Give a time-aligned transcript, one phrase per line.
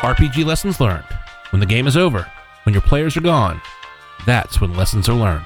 [0.00, 1.04] RPG lessons learned.
[1.50, 2.26] When the game is over,
[2.62, 3.60] when your players are gone,
[4.24, 5.44] that's when lessons are learned.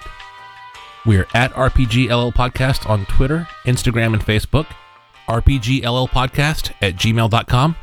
[1.05, 4.67] We are at RPGLL Podcast on Twitter, Instagram, and Facebook,
[5.29, 7.77] RPGLL Podcast at gmail.com,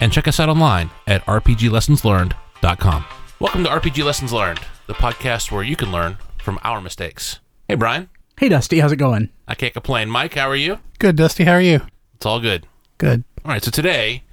[0.00, 3.04] and check us out online at RPGLessonsLearned.com.
[3.38, 4.58] Welcome to RPG Lessons Learned,
[4.88, 7.38] the podcast where you can learn from our mistakes.
[7.68, 8.08] Hey, Brian.
[8.36, 9.28] Hey, Dusty, how's it going?
[9.46, 10.10] I can't complain.
[10.10, 10.80] Mike, how are you?
[10.98, 11.44] Good, Dusty.
[11.44, 11.82] How are you?
[12.16, 12.66] It's all good.
[12.98, 13.22] Good.
[13.44, 14.24] All right, so today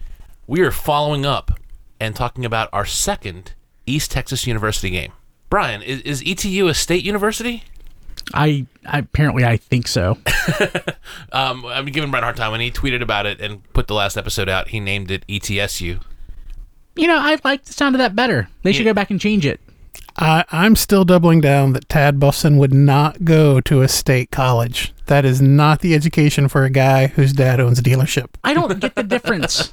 [0.48, 1.52] we are following up
[2.00, 3.54] and talking about our second
[3.86, 5.12] East Texas University game.
[5.50, 7.64] Brian, is, is ETU a state university?
[8.34, 10.18] I, I apparently I think so.
[11.32, 13.94] Um, I'm giving Brian a hard time when he tweeted about it and put the
[13.94, 14.70] last episode out.
[14.70, 16.02] He named it ETSU.
[16.96, 18.48] you know, I like the sound of that better.
[18.64, 19.60] They should go back and change it.
[20.18, 24.94] I, I'm still doubling down that Tad Buffson would not go to a state college.
[25.08, 28.28] That is not the education for a guy whose dad owns a dealership.
[28.44, 29.72] I don't get the difference.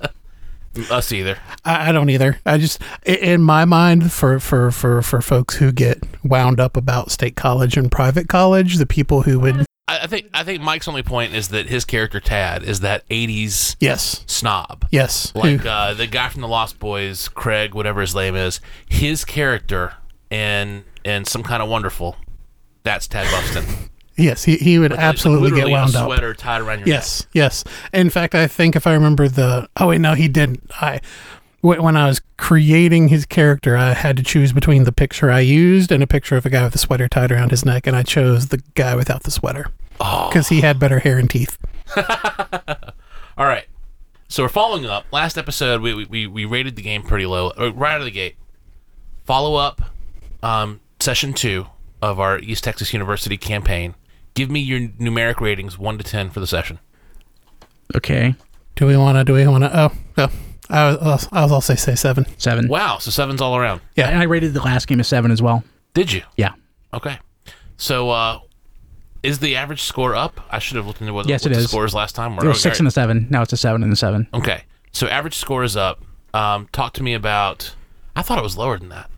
[0.91, 1.39] Us either.
[1.65, 2.39] I, I don't either.
[2.45, 7.11] I just, in my mind, for, for, for, for folks who get wound up about
[7.11, 11.03] state college and private college, the people who would, I, think I think Mike's only
[11.03, 14.87] point is that his character Tad is that '80s yes, snob.
[14.91, 19.25] yes, like uh, the guy from the Lost Boys, Craig, whatever his name is, his
[19.25, 19.95] character
[20.31, 22.17] and and some kind of wonderful.
[22.83, 23.91] That's Tad Buxton.
[24.17, 26.05] Yes, he, he would Like, absolutely get wound a up.
[26.07, 27.65] Sweater tied around your Yes, yes.
[27.93, 30.71] In fact, I think if I remember the oh wait no he didn't.
[30.81, 31.01] I
[31.61, 35.91] when I was creating his character, I had to choose between the picture I used
[35.91, 38.03] and a picture of a guy with a sweater tied around his neck, and I
[38.03, 39.69] chose the guy without the sweater
[40.01, 40.29] Oh.
[40.29, 41.57] because he had better hair and teeth.
[41.97, 43.65] All right.
[44.29, 45.07] So we're following up.
[45.13, 48.05] Last episode, we, we- we, we rated the game pretty low, uh, right out of
[48.05, 48.37] the gate.
[49.25, 49.81] Follow up,
[50.43, 51.67] um, session two
[52.03, 53.95] of our East Texas University campaign.
[54.35, 56.79] Give me your numeric ratings, one to ten, for the session.
[57.95, 58.35] Okay,
[58.77, 59.25] Do we want to?
[59.25, 59.71] Do we want to?
[59.79, 60.31] Oh, oh.
[60.71, 62.27] I was, I was also say seven.
[62.39, 62.67] seven.
[62.69, 63.83] Wow, so seven's all around.
[63.97, 64.09] Yeah.
[64.09, 65.63] And I rated the last game a seven as well.
[65.93, 66.23] Did you?
[66.37, 66.55] Yeah.
[66.93, 67.19] Okay.
[67.77, 68.39] So, uh,
[69.23, 70.41] is the average score up?
[70.51, 71.69] I should have looked into what, Yes, what it the is.
[71.69, 72.45] scores last time were.
[72.45, 72.81] It was six Okay.
[72.83, 73.27] and a seven.
[73.31, 74.27] Now it's a seven and a seven.
[74.35, 74.65] Okay.
[74.93, 76.03] So average score is up.
[76.33, 77.75] Um, talk to me about.
[78.17, 79.11] I thought it was lower than that.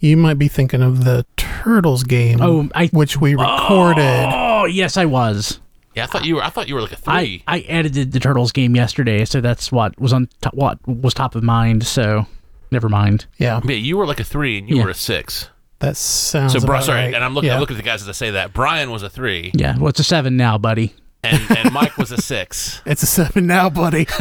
[0.00, 2.40] You might be thinking of the Turtles game.
[2.40, 4.28] Oh, I- which we recorded.
[4.32, 5.60] Oh yes, I was.
[5.94, 6.42] Yeah, I thought you were.
[6.44, 7.42] I thought you were like a I, three.
[7.48, 11.34] I edited the Turtles game yesterday, so that's what was on top, what was top
[11.34, 11.84] of mind.
[11.84, 12.26] So
[12.70, 13.26] never mind.
[13.38, 14.84] Yeah, yeah, you were like a three, and you Yeah.
[14.84, 15.48] were a six.
[15.80, 16.52] that sounds.
[16.52, 17.14] So, bro, about sorry, right.
[17.14, 17.48] and I'm looking.
[17.48, 17.54] Yeah.
[17.54, 18.52] I'm looking at the guys as I say that.
[18.52, 20.94] Brian was a three, Yeah, well, it's a seven now, buddy.
[21.24, 22.80] and and Mike was a six.
[22.86, 24.06] It's a seven now, buddy.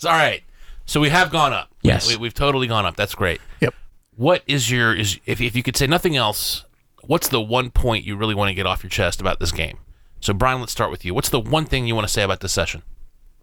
[0.00, 0.42] So, all right.
[0.86, 1.68] So we have gone up.
[1.82, 2.08] Yes.
[2.08, 2.96] we, we've totally gone up.
[2.96, 3.38] That's great.
[3.60, 3.74] yep.
[4.16, 6.64] What is your is if if you could say nothing else,
[7.02, 9.78] what's the one point you really want to get off your chest about this game?
[10.20, 11.14] So, Brian, let's start with you.
[11.14, 12.82] What's the one thing you want to say about this session?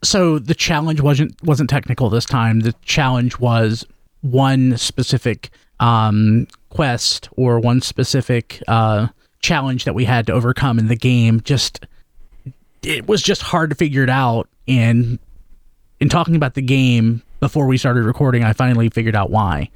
[0.03, 2.61] so the challenge wasn't wasn't technical this time.
[2.61, 3.85] The challenge was
[4.21, 9.07] one specific um, quest or one specific uh,
[9.41, 11.41] challenge that we had to overcome in the game.
[11.41, 11.85] Just
[12.83, 14.47] it was just hard to figure it out.
[14.67, 15.19] And
[15.99, 19.69] in talking about the game before we started recording, I finally figured out why,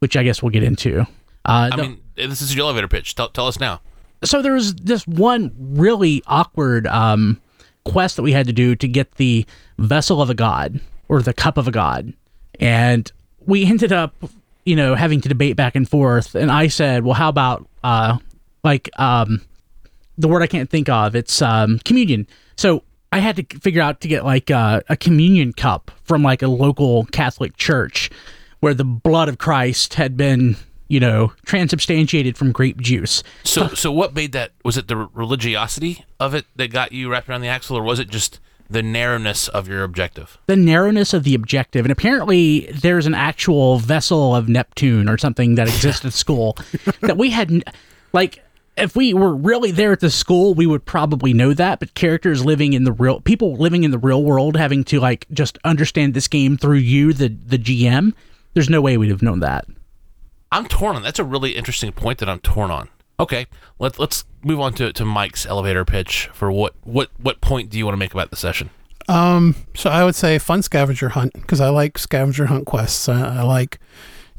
[0.00, 1.00] which I guess we'll get into.
[1.44, 3.14] Uh, I the- mean, this is your elevator pitch.
[3.14, 3.80] Tell, tell us now.
[4.24, 7.40] so there was this one really awkward um,
[7.84, 9.46] quest that we had to do to get the
[9.78, 12.12] vessel of a god or the cup of a god,
[12.58, 13.10] and
[13.46, 14.14] we ended up,
[14.66, 16.34] you know, having to debate back and forth.
[16.34, 18.18] And I said, "Well, how about uh,
[18.62, 19.40] like um,
[20.18, 21.14] the word I can't think of?
[21.16, 25.52] It's um, communion." So I had to figure out to get like uh, a communion
[25.54, 28.10] cup from like a local Catholic church
[28.60, 30.56] where the blood of Christ had been,
[30.88, 33.22] you know, transubstantiated from grape juice.
[33.44, 34.52] So, so what made that?
[34.64, 37.98] Was it the religiosity of it that got you wrapped around the axle, or was
[37.98, 38.38] it just
[38.68, 40.38] the narrowness of your objective?
[40.46, 45.56] the narrowness of the objective and apparently there's an actual vessel of neptune or something
[45.56, 46.56] that exists at school
[47.00, 47.64] that we had
[48.12, 48.44] like
[48.76, 52.44] if we were really there at the school we would probably know that but characters
[52.44, 56.14] living in the real people living in the real world having to like just understand
[56.14, 58.12] this game through you the the gm
[58.54, 59.66] there's no way we'd have known that
[60.52, 61.02] I'm torn on.
[61.02, 62.88] That's a really interesting point that I'm torn on.
[63.18, 63.46] Okay,
[63.78, 67.78] let's let's move on to, to Mike's elevator pitch for what what what point do
[67.78, 68.70] you want to make about the session?
[69.08, 73.08] Um, so I would say fun scavenger hunt because I like scavenger hunt quests.
[73.08, 73.78] I, I like,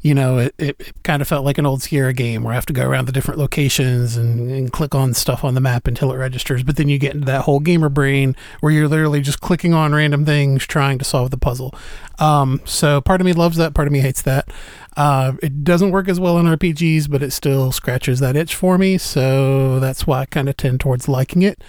[0.02, 2.66] you know, it, it, kind of felt like an old Sierra game where I have
[2.66, 6.12] to go around the different locations and, and click on stuff on the map until
[6.12, 6.64] it registers.
[6.64, 9.94] But then you get into that whole gamer brain where you're literally just clicking on
[9.94, 11.72] random things trying to solve the puzzle.
[12.18, 14.48] Um, so part of me loves that, part of me hates that.
[14.96, 18.78] Uh, it doesn't work as well in RPGs, but it still scratches that itch for
[18.78, 18.98] me.
[18.98, 21.62] So that's why I kind of tend towards liking it.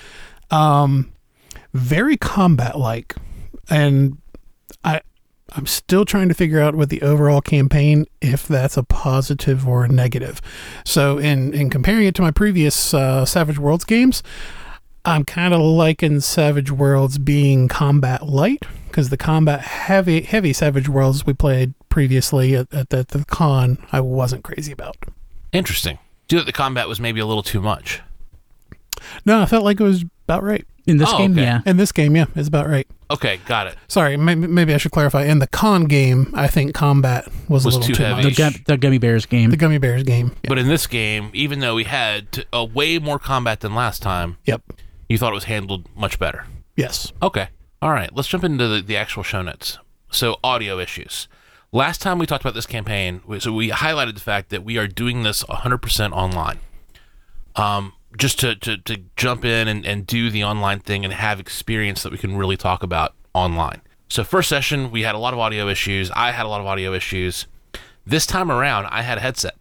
[0.49, 1.13] Um,
[1.73, 3.15] very combat like
[3.69, 4.17] and
[5.55, 9.85] I'm still trying to figure out with the overall campaign if that's a positive or
[9.85, 10.41] a negative.
[10.85, 14.23] So, in in comparing it to my previous uh, Savage Worlds games,
[15.05, 20.89] I'm kind of liking Savage Worlds being combat light because the combat heavy heavy Savage
[20.89, 24.95] Worlds we played previously at, at, the, the con I wasn't crazy about.
[25.51, 25.99] Interesting.
[26.27, 28.01] Do you think the combat was maybe a little too much?
[29.25, 30.65] No, I felt like it was about right.
[30.85, 31.43] In this Oh, game, okay.
[31.43, 31.61] yeah.
[31.65, 32.87] In this game, yeah, it's about right.
[33.13, 33.75] Okay, got it.
[33.87, 35.23] Sorry, maybe, maybe I should clarify.
[35.25, 38.21] In the con game, I think combat was, Was a little too too, heavy.
[38.33, 38.55] The, much.
[38.57, 39.49] gu- the Gummy Bears game.
[39.51, 40.31] The Gummy Bears game.
[40.47, 44.01] But in this game, even though we had t- a way more combat than last
[44.01, 44.61] time, Yep.
[45.09, 46.45] you thought it was handled much better.
[46.75, 47.11] Yes.
[47.21, 47.49] Okay.
[47.81, 48.09] All right.
[48.15, 49.77] Let's jump into the, the actual show notes.
[50.11, 51.27] So, audio issues.
[51.71, 54.87] Last time we talked about this campaign, so we highlighted the fact that we are
[54.87, 56.59] doing this 100% online.
[57.55, 61.39] Um, just to, to, to jump in and, and do the online thing and have
[61.39, 63.81] experience that we can really talk about online.
[64.09, 66.11] So, first session, we had a lot of audio issues.
[66.11, 67.47] I had a lot of audio issues.
[68.05, 69.55] This time around, I had a headset.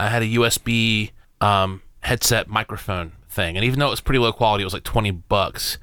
[0.00, 4.32] I had a USB um, headset microphone thing, and even though it was pretty low
[4.32, 5.78] quality, it was like twenty bucks.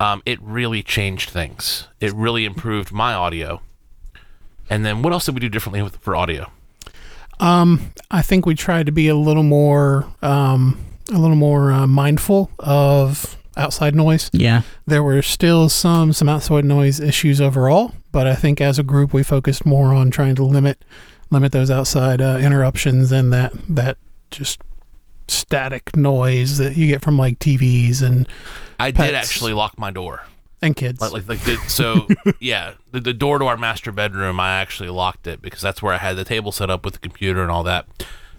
[0.00, 1.88] Um, it really changed things.
[2.00, 3.62] It really improved my audio.
[4.68, 6.50] And then, what else did we do differently with, for audio?
[8.10, 10.78] I think we tried to be a little more, um,
[11.10, 14.30] a little more uh, mindful of outside noise.
[14.32, 14.62] yeah.
[14.86, 19.12] There were still some some outside noise issues overall, but I think as a group
[19.12, 20.84] we focused more on trying to limit
[21.30, 23.98] limit those outside uh, interruptions and that that
[24.30, 24.60] just
[25.28, 28.28] static noise that you get from like TVs and
[28.78, 30.24] I did actually lock my door.
[30.60, 31.00] and kids.
[31.00, 32.06] Like, like, like the, so,
[32.40, 35.94] yeah, the, the door to our master bedroom, I actually locked it because that's where
[35.94, 37.86] I had the table set up with the computer and all that.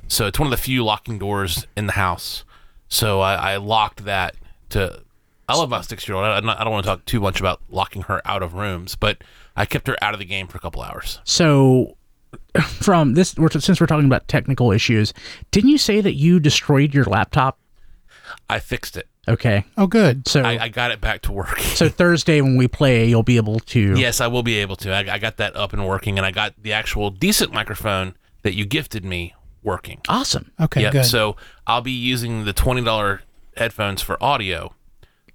[0.08, 2.44] So it's one of the few locking doors in the house.
[2.94, 4.36] So I, I locked that
[4.70, 5.02] to.
[5.50, 6.26] I love my six year old.
[6.26, 8.54] I, I'm not- I don't want to talk too much about locking her out of
[8.54, 9.24] rooms, but
[9.56, 11.20] I kept her out of the game for a couple hours.
[11.24, 11.98] So,
[12.64, 15.14] from this, since we're talking about technical issues,
[15.52, 17.58] didn't you say that you destroyed your laptop?
[18.50, 19.08] I fixed it.
[19.28, 19.66] Okay.
[19.78, 20.28] oh, good.
[20.28, 21.60] So, I, I got it back to work.
[21.60, 23.96] so Thursday when we play, you'll be able to.
[23.98, 24.92] Yes, I will be able to.
[24.94, 28.54] I, I got that up and working, and I got the actual decent microphone that
[28.54, 30.02] you gifted me working.
[30.10, 30.52] Awesome.
[30.60, 30.92] Okay, Yep.
[30.94, 31.06] good.
[31.06, 31.36] So
[31.68, 33.22] I'll be using the twenty dollar
[33.58, 34.74] headphones for audio,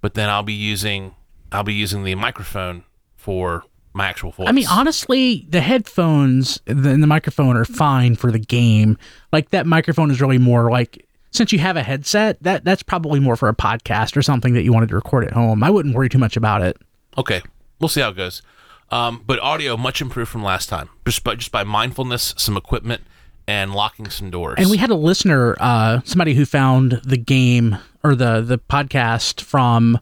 [0.00, 1.14] but then I'll be using
[1.52, 2.84] I'll be using the microphone
[3.16, 3.64] for
[3.94, 4.46] my actual voice.
[4.48, 8.96] I mean, honestly, the headphones and the microphone are fine for the game.
[9.32, 13.20] Like that microphone is really more like since you have a headset, that that's probably
[13.20, 15.62] more for a podcast or something that you wanted to record at home.
[15.62, 16.76] I wouldn't worry too much about it.
[17.16, 17.42] okay,
[17.80, 18.42] we'll see how it goes.
[18.90, 23.02] Um, but audio much improved from last time, just by just by mindfulness, some equipment,
[23.48, 24.56] and locking some doors.
[24.58, 29.40] And we had a listener, uh, somebody who found the game or the the podcast
[29.40, 29.98] from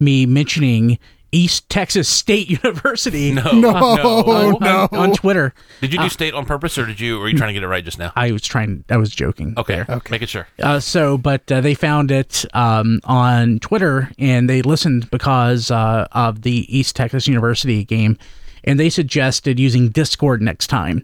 [0.00, 0.98] me mentioning
[1.30, 3.70] East Texas State University no, No.
[3.70, 4.24] no.
[4.26, 4.88] Oh, no.
[4.90, 5.54] on, on Twitter.
[5.80, 7.18] Did you do state on purpose, or did you?
[7.18, 8.12] Or were you trying to get it right just now?
[8.16, 8.84] I was trying.
[8.90, 9.54] I was joking.
[9.56, 10.02] Okay, there.
[10.10, 10.48] make it sure.
[10.60, 16.08] Uh, so, but uh, they found it um, on Twitter and they listened because uh,
[16.12, 18.18] of the East Texas University game,
[18.64, 21.02] and they suggested using Discord next time.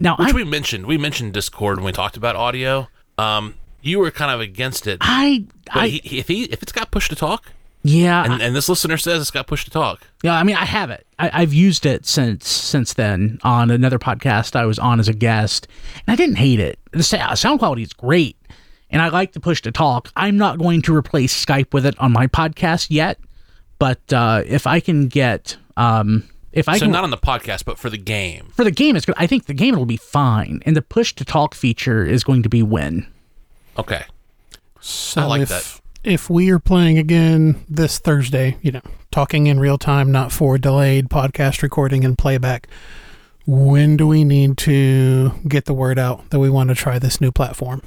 [0.00, 0.86] Now, Which I, we mentioned.
[0.86, 2.88] We mentioned Discord when we talked about audio.
[3.18, 6.90] Um, you were kind of against it, I, I, he, if he if it's got
[6.90, 7.52] push to talk,
[7.82, 10.64] yeah, and, and this listener says it's got push to talk, Yeah, I mean, I
[10.64, 11.06] have it.
[11.18, 15.14] I, I've used it since since then on another podcast I was on as a
[15.14, 15.68] guest,
[16.06, 16.78] and I didn't hate it.
[16.92, 18.36] The sound quality is great,
[18.90, 20.10] and I like the push to talk.
[20.16, 23.18] I'm not going to replace Skype with it on my podcast yet,
[23.78, 26.24] but uh, if I can get, um,
[26.56, 28.48] if I so can, not on the podcast, but for the game.
[28.54, 29.14] for the game, it's good.
[29.18, 32.42] I think the game will be fine, and the push to talk feature is going
[32.42, 33.06] to be win.
[33.78, 34.04] Okay.
[34.80, 35.80] So I like if, that.
[36.02, 40.56] If we are playing again this Thursday, you know, talking in real time, not for
[40.56, 42.68] delayed podcast recording and playback,
[43.44, 47.20] when do we need to get the word out that we want to try this
[47.20, 47.82] new platform?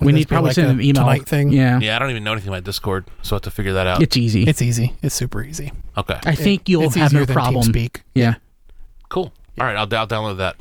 [0.00, 1.04] Would we need be probably like send an email.
[1.04, 1.52] tonight thing.
[1.52, 3.86] Yeah, Yeah, I don't even know anything about Discord, so I have to figure that
[3.86, 4.02] out.
[4.02, 4.42] it's easy.
[4.42, 4.94] It's easy.
[5.02, 5.72] It's super easy.
[5.96, 6.18] okay.
[6.24, 7.66] I think you'll it's have easier no problem.
[7.66, 8.00] TeamSpeak.
[8.14, 8.34] Yeah.
[9.08, 9.32] Cool.
[9.60, 10.56] All right, I'll, I'll download that.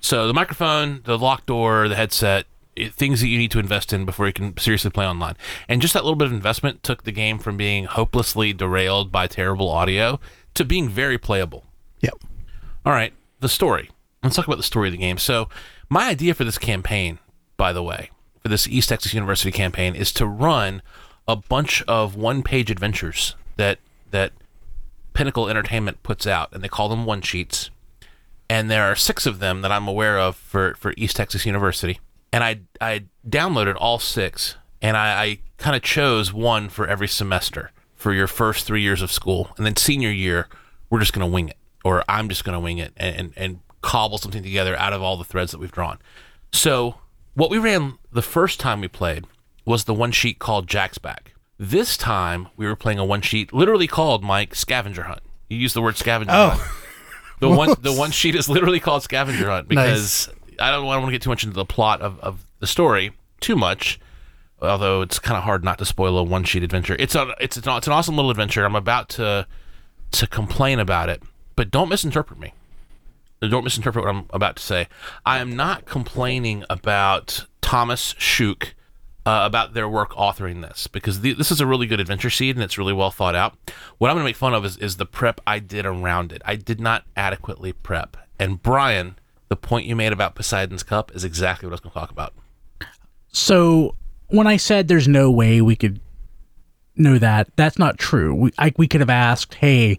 [0.00, 3.92] So the microphone, the lock door, the headset, it, things that you need to invest
[3.92, 5.36] in before you can seriously play online.
[5.68, 9.26] And just that little bit of investment took the game from being hopelessly derailed by
[9.26, 10.18] terrible audio
[10.54, 11.64] to being very playable.
[12.00, 12.14] Yep.
[12.86, 13.90] All right, the story.
[14.22, 15.18] Let's talk about the story of the game.
[15.18, 15.48] So,
[15.90, 17.18] my idea for this campaign,
[17.56, 18.10] by the way,
[18.42, 20.82] for this East Texas University campaign, is to run
[21.26, 23.78] a bunch of one-page adventures that
[24.10, 24.32] that
[25.12, 27.70] Pinnacle Entertainment puts out, and they call them one sheets.
[28.48, 32.00] And there are six of them that I'm aware of for, for East Texas University.
[32.32, 37.08] And I I downloaded all six, and I, I kind of chose one for every
[37.08, 40.46] semester for your first three years of school, and then senior year
[40.88, 44.18] we're just gonna wing it, or I'm just gonna wing it and and, and cobble
[44.18, 45.98] something together out of all the threads that we've drawn.
[46.52, 46.96] So
[47.38, 49.24] what we ran the first time we played
[49.64, 51.34] was the one sheet called Jack's Back.
[51.58, 55.20] This time we were playing a one sheet literally called Mike Scavenger Hunt.
[55.48, 56.48] You use the word scavenger Oh.
[56.50, 56.62] hunt.
[57.40, 60.28] The one the one sheet is literally called Scavenger Hunt because
[60.60, 62.66] I don't, I don't want to get too much into the plot of, of the
[62.66, 64.00] story too much.
[64.60, 66.96] Although it's kind of hard not to spoil a one sheet adventure.
[66.98, 68.64] It's a it's it's an, it's an awesome little adventure.
[68.64, 69.46] I'm about to
[70.10, 71.22] to complain about it,
[71.54, 72.54] but don't misinterpret me.
[73.40, 74.88] Don't misinterpret what I'm about to say.
[75.24, 78.72] I am not complaining about Thomas Schuch
[79.28, 82.64] uh, about their work authoring this because this is a really good adventure seed and
[82.64, 83.56] it's really well thought out.
[83.98, 86.40] What I'm going to make fun of is, is the prep I did around it.
[86.46, 88.16] I did not adequately prep.
[88.38, 89.16] And Brian,
[89.48, 92.10] the point you made about Poseidon's Cup is exactly what I was going to talk
[92.10, 92.32] about.
[93.30, 93.94] So
[94.28, 96.00] when I said there's no way we could
[96.96, 98.34] know that, that's not true.
[98.34, 99.98] We I, we could have asked, "Hey,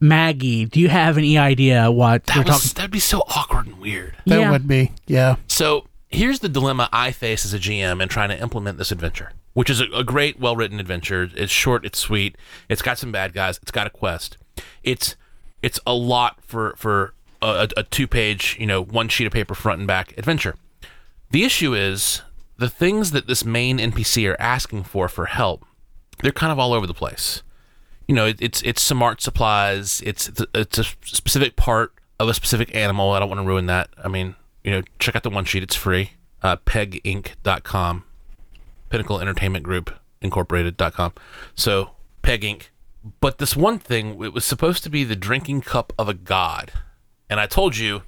[0.00, 3.66] Maggie, do you have any idea what That we're was, talking?" that'd be so awkward
[3.66, 4.16] and weird.
[4.26, 4.50] That Yeah.
[4.50, 5.36] would be, yeah.
[5.48, 9.32] So here's the dilemma I face as a GM in trying to implement this adventure,
[9.54, 11.30] which is a, a great, well written adventure.
[11.34, 12.36] It's short, it's sweet,
[12.68, 14.36] it's got some bad guys, it's got a quest.
[14.82, 15.16] It's
[15.62, 19.54] it's a lot for for a, a two page, you know, one sheet of paper
[19.54, 20.54] front and back adventure.
[21.30, 22.22] The issue is
[22.58, 25.64] the things that this main NPC are asking for for help.
[26.22, 27.42] They're kind of all over the place
[28.08, 30.00] you know, it, it's it's some art supplies.
[30.04, 33.12] It's it's a, specific part of a specific animal.
[33.12, 33.90] I don't want to ruin that.
[34.02, 35.62] I mean, you know, check out the one sheet.
[35.62, 36.12] It's free.
[36.42, 38.04] Uh, peginc.com,
[38.90, 41.14] Pinnacle Entertainment Group Incorporated.com.
[41.54, 42.68] So Peg Inc.
[43.20, 46.72] But this one thing, it was supposed to be the drinking cup of a god,
[47.28, 48.02] and I told you.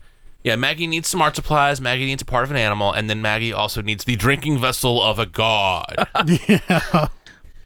[0.45, 1.81] Yeah, Maggie needs some art supplies.
[1.81, 5.03] Maggie needs a part of an animal, and then Maggie also needs the drinking vessel
[5.03, 6.07] of a god.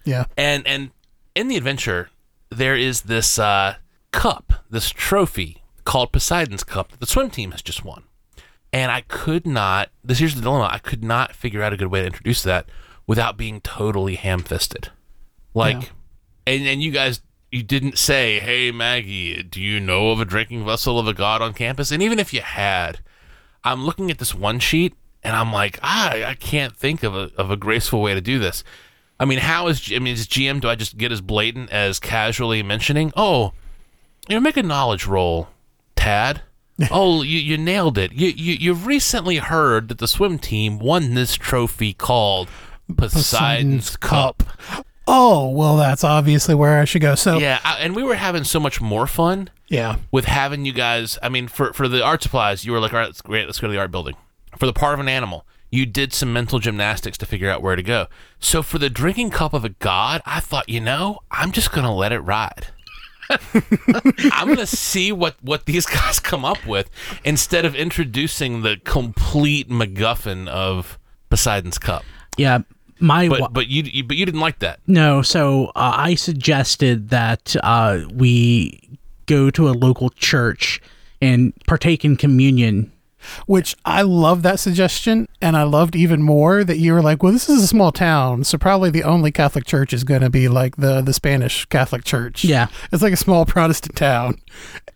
[0.04, 0.24] Yeah, yeah.
[0.36, 0.90] and and
[1.34, 2.08] in the adventure
[2.56, 3.76] there is this uh,
[4.12, 8.04] cup this trophy called poseidon's cup that the swim team has just won.
[8.72, 10.68] And i could not this here's the dilemma.
[10.72, 12.66] I could not figure out a good way to introduce that
[13.06, 14.90] without being totally ham-fisted.
[15.54, 15.88] Like Yeah.
[16.46, 20.64] and and you guys you didn't say hey maggie do you know of a drinking
[20.64, 21.90] vessel of a god on campus?
[21.90, 23.00] And even if you had
[23.64, 27.30] i'm looking at this one sheet and i'm like ah, i can't think of a,
[27.36, 28.64] of a graceful way to do this
[29.20, 30.60] I mean, how is I mean, is GM?
[30.60, 33.12] Do I just get as blatant as casually mentioning?
[33.16, 33.52] Oh,
[34.28, 35.48] you know, make a knowledge roll,
[35.96, 36.42] Tad.
[36.90, 38.12] oh, you, you nailed it.
[38.12, 42.48] You, you you've recently heard that the swim team won this trophy called
[42.96, 44.42] Poseidon's, Cup.
[45.06, 47.14] Oh, well, that's obviously where I should go.
[47.14, 47.40] So, yeah.
[47.40, 51.18] Yeah, I, and we were having so much more fun Yeah, with having you guys.
[51.22, 53.46] I mean, for for the art supplies, you were like, all right, that's great.
[53.46, 54.14] Let's go to the art building.
[54.56, 57.74] For the part of an animal, you did some mental gymnastics to figure out where
[57.74, 58.06] to go.
[58.38, 61.92] So for the drinking cup of a god, I thought, you know, I'm just gonna
[61.94, 62.68] let it ride.
[64.32, 66.90] I'm gonna see what what these guys come up with
[67.24, 70.98] instead of introducing the complete MacGuffin of
[71.30, 72.04] Poseidon's cup.
[72.36, 72.58] Yeah,
[73.00, 74.80] my wa- But but you, you but you didn't like that.
[74.86, 75.22] no.
[75.22, 80.80] So uh, I suggested that uh, we go to a local church
[81.20, 82.92] and partake in communion.
[83.46, 85.28] Which I love that suggestion.
[85.40, 88.44] And I loved even more that you were like, well, this is a small town.
[88.44, 92.04] So probably the only Catholic church is going to be like the, the Spanish Catholic
[92.04, 92.44] church.
[92.44, 92.68] Yeah.
[92.92, 94.38] It's like a small Protestant town.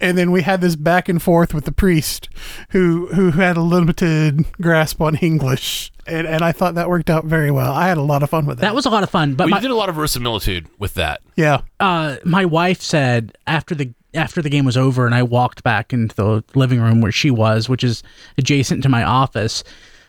[0.00, 2.28] And then we had this back and forth with the priest
[2.71, 5.92] who, who had a limited grasp on English.
[6.06, 7.73] And, and I thought that worked out very well.
[7.73, 8.66] I had a lot of fun with that.
[8.66, 9.33] That was a lot of fun.
[9.35, 11.21] But But my, you did a lot of verisimilitude with that.
[11.35, 11.62] yeah.
[11.80, 15.92] uh, my wife said after the after the game was over and I walked back
[15.92, 18.02] into the living room where she was, which is
[18.38, 19.62] adjacent to my office.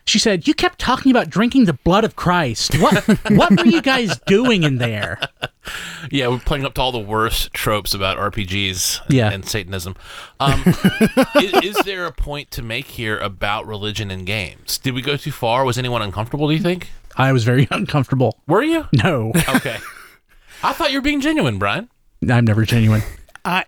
[0.04, 2.74] She said, "You kept talking about drinking the blood of Christ.
[2.80, 5.20] What what were you guys doing in there?"
[6.10, 9.30] Yeah, we're playing up to all the worst tropes about RPGs and, Yeah.
[9.30, 9.96] and Satanism.
[10.40, 10.62] Um,
[11.36, 14.78] is, is there a point to make here about religion in games?
[14.78, 15.66] Did we go too far?
[15.66, 16.88] Was anyone uncomfortable, do you think?
[17.16, 18.38] I was very uncomfortable.
[18.46, 18.86] Were you?
[18.94, 19.76] No, Okay.
[20.62, 21.90] I thought you were being genuine, Brian.
[22.26, 23.02] I'm never genuine.
[23.44, 23.66] I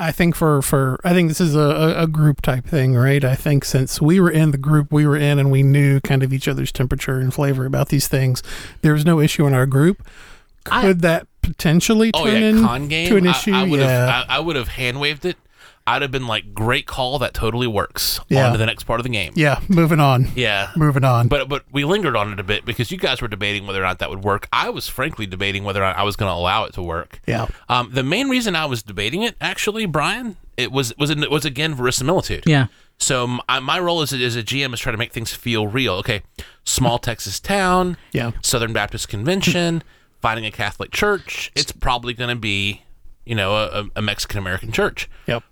[0.00, 3.22] I think for for I think this is a, a, group type thing, right?
[3.22, 6.22] I think since we were in the group we were in and we knew kind
[6.22, 8.42] of each other's temperature and flavor about these things,
[8.80, 10.02] there was no issue in our group.
[10.70, 13.08] I- Could that potentially oh, turn Oh yeah, in con game.
[13.10, 13.52] to an I- issue?
[13.52, 13.86] I, would yeah.
[14.06, 14.26] have.
[14.30, 15.36] I, I would have hand waved it.
[15.94, 17.18] I'd have been like, "Great call.
[17.18, 18.46] That totally works." Yeah.
[18.46, 19.32] On to the next part of the game.
[19.36, 20.28] yeah, moving on.
[20.34, 20.70] Yeah.
[20.76, 21.28] Moving on.
[21.28, 23.86] But but we lingered on it a bit because you guys were debating whether or
[23.86, 24.48] not that would work.
[24.52, 27.20] I was frankly debating whether or not I was going to allow it to work.
[27.26, 27.46] yeah.
[27.68, 31.44] Um, the main reason I was debating it, actually, Brian, it was was it was
[31.44, 32.44] again verisimilitude.
[32.46, 32.66] Yeah.
[32.98, 35.66] So my, my role as a, as a GM is try to make things feel
[35.66, 35.94] real.
[35.94, 36.22] Okay,
[36.64, 38.32] small Texas town, Yeah.
[38.42, 39.82] Southern Baptist Convention,
[40.20, 41.50] finding a Catholic church.
[41.54, 42.82] It's probably going to be,
[43.24, 45.08] you know, a, a Mexican American church.
[45.26, 45.42] Yep.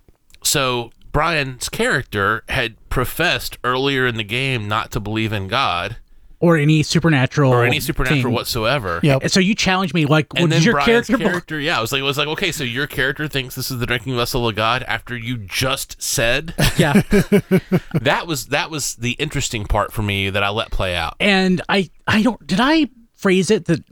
[0.43, 5.97] So Brian's character had professed earlier in the game not to believe in God
[6.41, 8.31] or any supernatural or any supernatural thing.
[8.33, 9.01] whatsoever.
[9.03, 9.23] Yep.
[9.23, 11.17] And so you challenged me like, And what then your Brian's character?
[11.29, 13.79] character, yeah, I was like, it was like, okay, so your character thinks this is
[13.79, 16.93] the drinking vessel of God after you just said yeah.
[17.93, 21.15] that was that was the interesting part for me that I let play out.
[21.19, 23.83] and I I don't did I phrase it that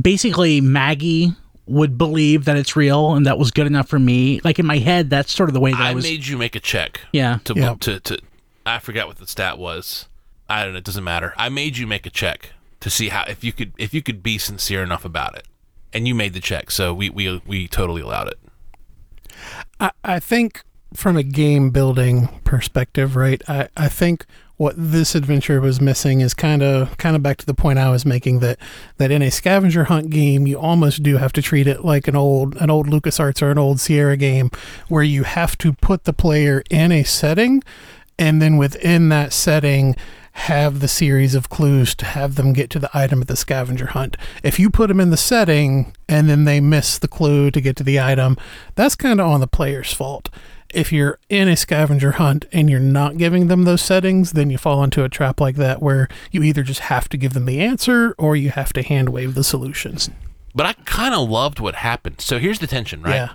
[0.00, 1.32] basically Maggie
[1.66, 4.40] would believe that it's real and that was good enough for me.
[4.44, 6.04] Like in my head, that's sort of the way that I, I was.
[6.04, 7.00] made you make a check.
[7.12, 7.38] yeah.
[7.44, 7.74] To, Yeah.
[7.80, 8.18] to to
[8.64, 10.08] I forgot what the stat was.
[10.48, 10.78] I don't know.
[10.78, 11.34] It doesn't matter.
[11.36, 14.22] I made you make a check to see how if you could if you could
[14.22, 15.46] be sincere enough about it,
[15.92, 16.70] and you made the check.
[16.70, 18.38] So we we we totally allowed it.
[19.80, 20.62] I, I think
[20.94, 23.42] from a game building perspective, right?
[23.48, 24.24] I, I think
[24.56, 27.90] what this adventure was missing is kind of kind of back to the point I
[27.90, 28.58] was making that
[28.96, 32.16] that in a scavenger hunt game you almost do have to treat it like an
[32.16, 34.50] old an old LucasArts or an old Sierra game
[34.88, 37.62] where you have to put the player in a setting
[38.18, 39.94] and then within that setting
[40.32, 43.86] have the series of clues to have them get to the item of the scavenger
[43.86, 44.18] hunt.
[44.42, 47.74] If you put them in the setting and then they miss the clue to get
[47.76, 48.36] to the item,
[48.74, 50.28] that's kind of on the player's fault.
[50.76, 54.58] If you're in a scavenger hunt and you're not giving them those settings, then you
[54.58, 57.62] fall into a trap like that where you either just have to give them the
[57.62, 60.10] answer or you have to hand wave the solutions.
[60.54, 62.20] But I kind of loved what happened.
[62.20, 63.14] So here's the tension, right?
[63.14, 63.28] Yeah.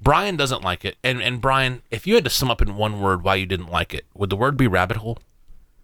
[0.00, 3.00] Brian doesn't like it, and and Brian, if you had to sum up in one
[3.00, 5.18] word why you didn't like it, would the word be rabbit hole?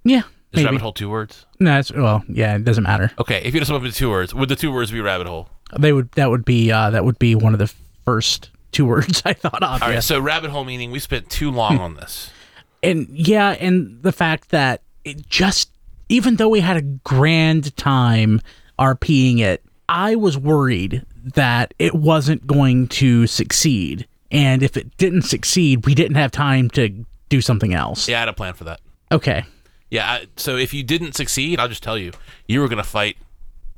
[0.04, 0.18] Yeah.
[0.18, 0.24] Is
[0.58, 0.66] Maybe.
[0.66, 1.46] rabbit hole two words?
[1.58, 3.10] No, it's, well, yeah, it doesn't matter.
[3.18, 5.00] Okay, if you had to sum up in two words, would the two words be
[5.00, 5.48] rabbit hole?
[5.76, 7.72] They would that would be uh, that would be one of the
[8.04, 9.82] first two words I thought of.
[9.82, 12.30] All right, so rabbit hole meaning we spent too long on this.
[12.82, 15.70] and yeah, and the fact that it just
[16.08, 18.40] even though we had a grand time
[18.78, 24.06] RPing it, I was worried that it wasn't going to succeed.
[24.30, 28.08] And if it didn't succeed, we didn't have time to do something else.
[28.08, 28.80] Yeah, I had a plan for that.
[29.10, 29.44] Okay.
[29.90, 32.12] Yeah, I, so if you didn't succeed, I'll just tell you,
[32.46, 33.18] you were going to fight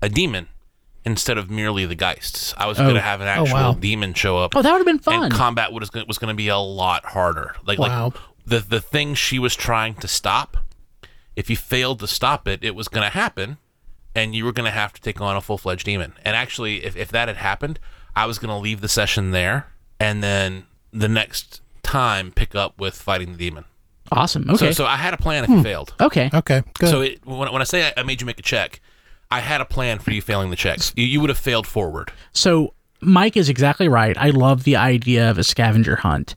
[0.00, 0.48] a demon
[1.04, 2.54] instead of merely the geists.
[2.56, 3.02] I was going to oh.
[3.02, 3.72] have an oh, actual wow.
[3.74, 4.56] demon show up.
[4.56, 5.24] Oh, that would have been fun.
[5.24, 7.54] and combat was going was going to be a lot harder.
[7.66, 8.06] Like Wow.
[8.06, 8.14] like
[8.46, 10.56] the the thing she was trying to stop,
[11.36, 13.58] if you failed to stop it, it was going to happen,
[14.14, 16.14] and you were going to have to take on a full fledged demon.
[16.24, 17.78] And actually, if if that had happened,
[18.16, 19.66] I was going to leave the session there,
[20.00, 23.64] and then the next time pick up with fighting the demon.
[24.12, 24.44] awesome.
[24.46, 24.72] So Okay.
[24.72, 25.62] so I had a plan if you hmm.
[25.62, 25.94] failed.
[26.00, 26.30] okay.
[26.32, 26.88] Okay, good.
[26.88, 28.80] So it, when, when I say I, I made you make a check,
[29.34, 30.92] I had a plan for you failing the checks.
[30.94, 32.12] You, you would have failed forward.
[32.32, 34.16] So Mike is exactly right.
[34.16, 36.36] I love the idea of a scavenger hunt.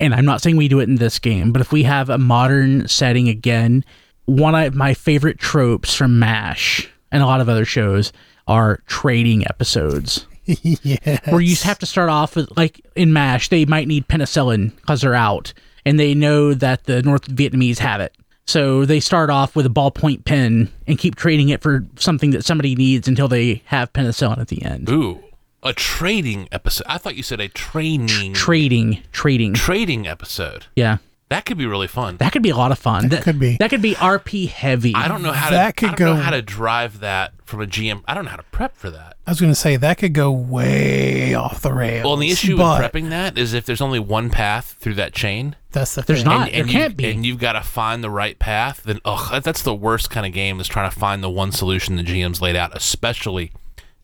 [0.00, 2.18] And I'm not saying we do it in this game, but if we have a
[2.18, 3.84] modern setting again,
[4.24, 8.12] one of my favorite tropes from MASH and a lot of other shows
[8.48, 10.26] are trading episodes.
[10.44, 11.20] yeah.
[11.28, 15.02] Where you have to start off with, like in MASH, they might need penicillin because
[15.02, 15.52] they're out
[15.86, 18.16] and they know that the North Vietnamese have it.
[18.46, 22.44] So they start off with a ballpoint pen and keep trading it for something that
[22.44, 24.88] somebody needs until they have penicillin at the end.
[24.90, 25.22] Ooh,
[25.62, 26.86] a trading episode.
[26.88, 29.54] I thought you said a training Trading, trading.
[29.54, 30.66] trading episode.
[30.74, 30.98] Yeah.
[31.32, 32.18] That could be really fun.
[32.18, 33.08] That could be a lot of fun.
[33.08, 33.56] That, could be.
[33.58, 34.94] That could be RP heavy.
[34.94, 35.80] I don't know how That to.
[35.80, 38.02] could I don't know how to drive that from a GM.
[38.06, 39.16] I don't know how to prep for that.
[39.26, 42.04] I was going to say that could go way off the rails.
[42.04, 44.94] Well, and the issue but with prepping that is if there's only one path through
[44.94, 46.28] that chain, that's the There's thing.
[46.28, 46.48] not.
[46.48, 47.10] and, and there you- can't be.
[47.10, 50.32] and you've got to find the right path, then ugh, that's the worst kind of
[50.32, 53.52] game is trying to find the one solution the GM's laid out, especially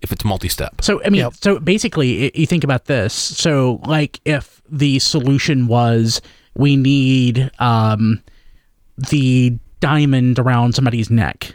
[0.00, 0.80] if it's multi-step.
[0.82, 1.34] So I mean, Yep.
[1.40, 3.12] so basically, i you think about this.
[3.12, 6.20] So like, if the solution was
[6.58, 8.22] we need um,
[8.98, 11.54] the diamond around somebody's neck,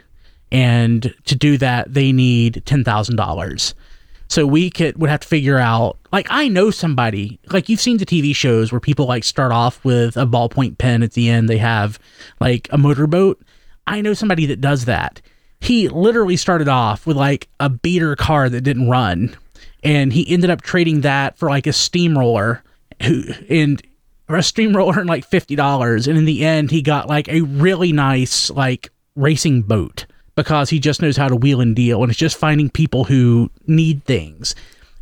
[0.50, 3.74] and to do that, they need ten thousand dollars.
[4.28, 5.98] So we could would have to figure out.
[6.10, 7.38] Like I know somebody.
[7.52, 11.02] Like you've seen the TV shows where people like start off with a ballpoint pen.
[11.02, 11.98] At the end, they have
[12.40, 13.40] like a motorboat.
[13.86, 15.20] I know somebody that does that.
[15.60, 19.36] He literally started off with like a beater car that didn't run,
[19.82, 22.62] and he ended up trading that for like a steamroller,
[23.02, 23.82] who and
[24.28, 26.06] or a steamroller and like fifty dollars.
[26.06, 30.80] And in the end, he got like a really nice like racing boat because he
[30.80, 34.54] just knows how to wheel and deal, and it's just finding people who need things.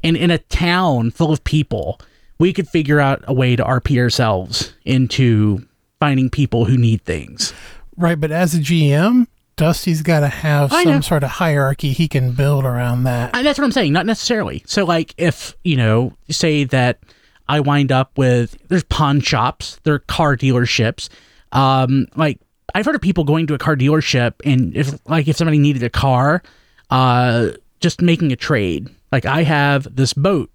[0.04, 2.00] And in a town full of people,
[2.38, 5.66] we could figure out a way to RP ourselves into
[6.00, 7.54] finding people who need things.
[7.96, 10.92] Right, but as a GM, Dusty's got to have I know.
[10.94, 13.30] some sort of hierarchy he can build around that.
[13.34, 14.64] And that's what I'm saying, not necessarily.
[14.66, 16.98] So, like, if, you know, say that
[17.52, 21.10] I wind up with, there's pawn shops, there are car dealerships.
[21.52, 22.40] Um, like,
[22.74, 25.82] I've heard of people going to a car dealership and if, like, if somebody needed
[25.82, 26.42] a car,
[26.88, 28.88] uh, just making a trade.
[29.12, 30.50] Like, I have this boat.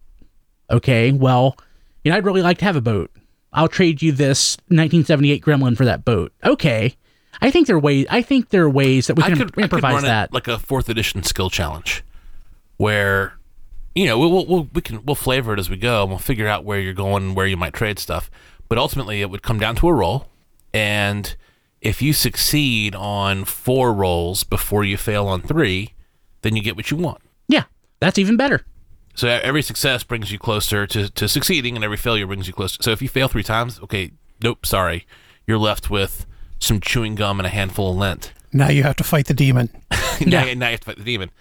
[0.72, 1.56] Okay, well,
[2.04, 3.12] you know, I'd really like to have a boat.
[3.54, 6.34] I'll trade you this 1978 Gremlin for that boat.
[6.44, 6.96] Okay.
[7.42, 8.08] I think there are ways.
[8.10, 10.08] I think there are ways that we I can could, I could improvise run it
[10.08, 10.34] that.
[10.34, 12.04] like a fourth edition skill challenge,
[12.78, 13.34] where
[13.98, 16.48] you know we'll, we'll we can we'll flavor it as we go and we'll figure
[16.48, 18.30] out where you're going and where you might trade stuff.
[18.70, 20.28] But ultimately, it would come down to a roll,
[20.74, 21.36] and
[21.82, 25.94] if you succeed on four rolls before you fail on three,
[26.42, 27.22] then you get what you want.
[27.48, 27.64] yeah,
[28.00, 28.66] that's even better.
[29.16, 32.78] So every success brings you closer to, to succeeding, and every failure brings you closer.
[32.82, 34.12] So if you fail three times, okay,
[34.44, 35.08] nope, sorry,
[35.48, 36.26] you're left with
[36.60, 38.34] some chewing gum and a handful of lint.
[38.54, 39.70] Now you have to fight the demon.
[39.92, 40.54] now, Yeah.
[40.56, 41.32] now you have to fight the demon.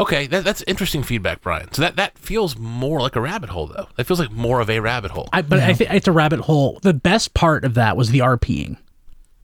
[0.00, 1.72] Okay, that, that's interesting feedback, Brian.
[1.72, 3.86] So that, that feels more like a rabbit hole, though.
[3.96, 5.28] That feels like more of a rabbit hole.
[5.32, 6.80] I, but I think it's a rabbit hole.
[6.82, 8.78] The best part of that was the RPing,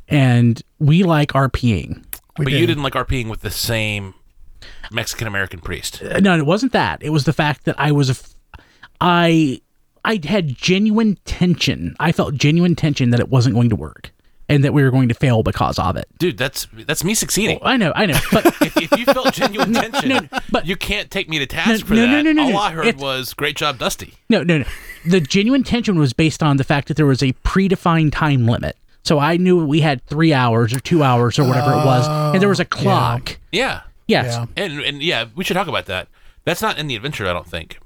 [0.09, 2.05] and we like RPing.
[2.39, 2.61] We but did.
[2.61, 4.15] you didn't like RPing with the same
[4.91, 6.03] Mexican American priest.
[6.03, 7.03] Uh, No, it wasn't that.
[7.03, 8.35] It was the fact that I was, a f-
[9.01, 9.61] I,
[10.05, 11.97] I had genuine tension.
[12.01, 14.13] I felt genuine tension that it wasn't going to work,
[14.49, 16.07] and that we were going to fail because of it.
[16.19, 17.59] Dude, that's that's me succeeding.
[17.63, 21.11] I know, I know, but if, if you felt genuine tension, no, but- you can't
[21.11, 22.23] take me to task No, for no, that.
[22.23, 22.59] no, no, no, All no.
[22.59, 24.65] I heard It's- was "Great job, Dusty." no, no, no.
[25.05, 28.77] The genuine tension was based on the fact that there was a predefined time limit.
[29.05, 32.43] So I knew we had three hours or two hours or whatever it was, and
[32.43, 33.39] there was a clock.
[33.53, 34.35] Yeah, Yes.
[34.37, 34.47] Yeah.
[34.65, 36.09] and and yeah, we should talk about that.
[36.45, 37.79] That's not in the adventure, I don't think.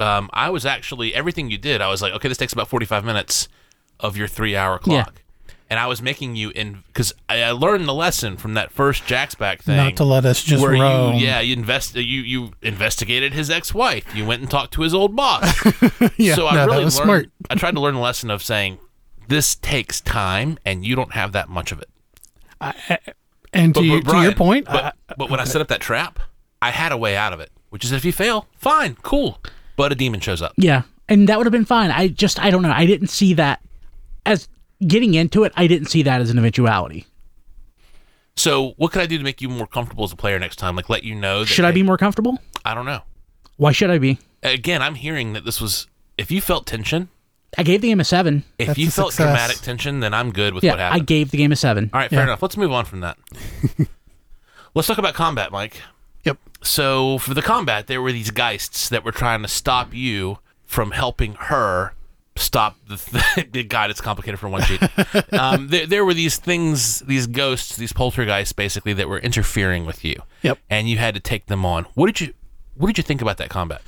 [0.00, 1.80] Um, I was actually everything you did.
[1.80, 3.48] I was like, okay, this takes about forty-five minutes
[4.00, 5.06] of your three-hour Yeah.
[5.68, 8.72] Clock, and I was making you in because I, I learned the lesson from that
[8.72, 9.76] first Jack's back thing.
[9.76, 11.14] Not to let us just where roam.
[11.16, 14.04] you, yeah, you invest, you you investigated his ex-wife.
[14.14, 15.54] You went and talked to his old boss.
[16.16, 16.92] Yeah, so I no, that really learned.
[16.92, 17.30] smart.
[17.50, 18.78] I tried to learn the lesson of saying
[19.28, 21.88] this takes time, and you don't have that much of it.
[23.52, 25.68] And to, But- you, but to your point, but, I, but when I set up
[25.68, 26.18] that trap,
[26.60, 29.38] I had a way out of it, which is if you fail, fine, cool.
[29.76, 30.52] But a demon shows up.
[30.56, 31.90] Yeah, and that would have been fine.
[31.90, 32.72] I just, I don't know.
[32.72, 33.60] I didn't see that
[34.26, 34.48] as
[34.86, 35.52] getting into it.
[35.56, 37.06] I didn't see that as an eventuality.
[38.36, 40.76] So what could I do to make you more comfortable as a player next time?
[40.76, 41.40] Like let you know.
[41.40, 42.38] That, Should I hey, be more comfortable?
[42.64, 43.00] I don't know.
[43.56, 44.18] Why should I be?
[44.42, 45.88] Again, I'm hearing that this was.
[46.16, 47.08] If you felt tension,
[47.56, 48.44] I gave the game a seven.
[48.58, 49.26] if That's you felt success.
[49.26, 51.02] dramatic tension, then I'm good with Yeah, what happened.
[51.02, 51.90] I gave the game a seven.
[51.92, 52.24] All right, fair Yeah.
[52.24, 52.42] enough.
[52.42, 53.18] Let's move on from that.
[54.74, 55.80] Let's talk about combat, Mike.
[56.24, 56.38] yep.
[56.62, 60.90] So for the combat, there were these geists that were trying to stop you from
[60.92, 61.94] helping her
[62.38, 63.90] stop the, the God.
[63.90, 64.82] It's complicated for one sheet.
[65.32, 70.04] um, there, there were these things, these ghosts, these poltergeists, basically that were interfering with
[70.04, 70.22] you.
[70.42, 70.58] Yep.
[70.70, 71.84] And you had to take them on.
[71.94, 72.34] What did you
[72.74, 73.82] What did you think about that combat?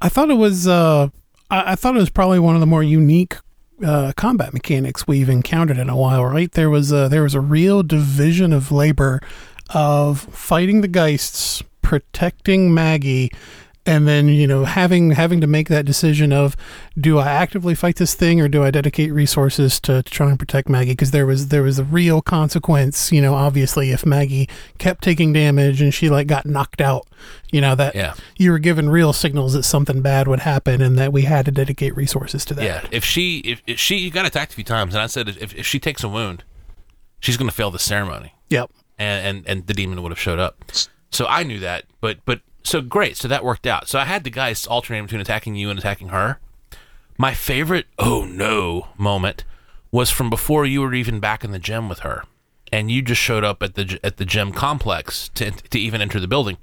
[0.00, 0.66] I thought it was.
[0.66, 1.08] Uh,
[1.50, 3.36] I, I thought it was probably one of the more unique
[3.84, 6.24] uh, combat mechanics we've encountered in a while.
[6.24, 9.20] Right there was a, there was a real division of labor
[9.70, 13.30] of fighting the geists, protecting Maggie,
[13.86, 16.56] and then you know having having to make that decision of
[16.98, 20.38] do I actively fight this thing or do I dedicate resources to, to try and
[20.38, 24.48] protect Maggie because there was there was a real consequence you know obviously if Maggie
[24.78, 27.06] kept taking damage and she like got knocked out
[27.52, 28.14] you know that Yeah.
[28.38, 31.50] you were given real signals that something bad would happen and that we had to
[31.50, 32.86] dedicate resources to that Yeah.
[32.90, 35.66] If she if, if she got attacked a few times, and I said if, if
[35.66, 36.42] she takes a wound,
[37.20, 38.34] she's going to fail the ceremony.
[38.48, 40.64] yep and, and and the demon would have showed up.
[41.10, 43.16] So I knew that, but but so great.
[43.16, 43.88] So that worked out.
[43.88, 46.38] So I had the geists alternating between attacking you and attacking her.
[47.16, 49.44] My favorite oh no moment
[49.92, 52.24] was from before you were even back in the gym with her,
[52.72, 56.18] and you just showed up at the at the gym complex to to even enter
[56.18, 56.56] the building,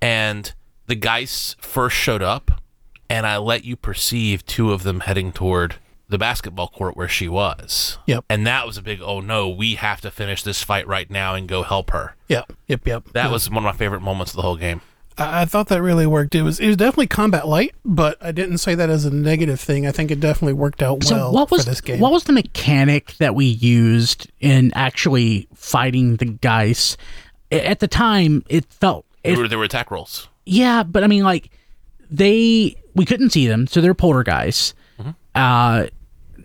[0.00, 0.52] and
[0.86, 2.62] the geists first showed up,
[3.08, 5.76] and I let you perceive two of them heading toward
[6.08, 7.98] the basketball court where she was.
[8.06, 8.24] Yep.
[8.28, 11.34] And that was a big oh no, we have to finish this fight right now
[11.34, 12.14] and go help her.
[12.28, 14.82] yep yep yep That was one of my favorite moments of the whole game.
[15.20, 18.32] I, I thought that really worked it was it was definitely combat light but i
[18.32, 21.32] didn't say that as a negative thing i think it definitely worked out So well
[21.32, 26.16] what was for this game what was the mechanic that we used in actually fighting
[26.16, 26.96] the geists?
[27.52, 30.28] At the time, it felt There were, there were attack rolls.
[30.46, 31.50] yeah, but I mean, like
[32.10, 34.74] they we couldn't see them, so they're poltergeists.
[34.98, 35.10] Mm-hmm.
[35.34, 35.86] Uh,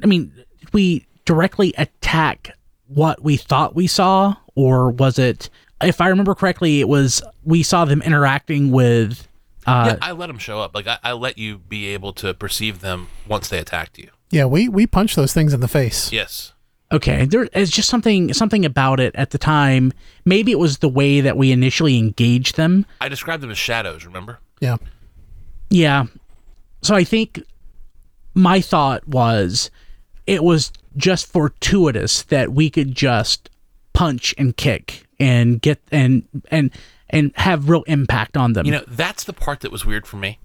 [0.04, 0.32] I mean,
[0.74, 2.56] we directly attack
[2.88, 5.50] what we thought we saw, or was it?
[5.82, 9.28] If I remember correctly, it was we saw them interacting with.
[9.68, 10.76] Uh, yeah, I let them show up.
[10.76, 14.10] Like I, I let you be able to perceive them once they attacked you.
[14.32, 16.54] yeah we we punched those things in the face Yes.
[16.92, 19.92] Okay, there is just something something about it at the time.
[20.24, 22.86] Maybe it was the way that we initially engaged them.
[23.02, 24.40] I described them as shadows, remember?
[24.62, 24.78] yeah
[25.72, 26.06] Yeah.
[26.84, 27.42] So I think
[28.36, 29.72] my thought was
[30.28, 33.50] it was just fortuitous that we could just
[33.94, 36.72] punch and kick and get and and
[37.10, 38.66] and have real impact on them.
[38.66, 40.40] You know, that's the part that was weird for me.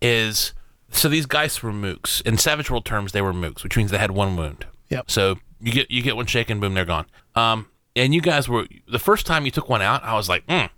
[0.00, 0.52] Is
[0.90, 2.20] So these guys were mooks.
[2.22, 4.66] In Savage World terms, they were mooks, which means they had one wound.
[4.88, 5.10] Yep.
[5.10, 7.06] So you get you get one shaken, boom, they're gone.
[7.34, 10.46] Um, and you guys were the first time you took one out, I was like,
[10.46, 10.68] mm,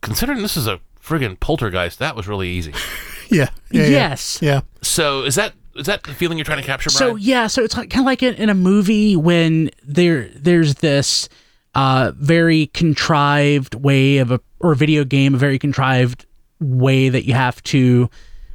[0.00, 2.72] considering this is a friggin' poltergeist, that was really easy.
[3.28, 3.48] Yeah.
[3.72, 3.88] yeah, yeah.
[3.88, 4.38] yes.
[4.40, 4.60] Yeah.
[4.82, 7.74] so is that is that the feeling you're trying to capture, So yeah, so it's
[7.74, 11.28] kind of like in, in a movie when there there's this
[11.76, 16.24] uh, very contrived way of a or a video game, a very contrived
[16.58, 18.08] way that you have to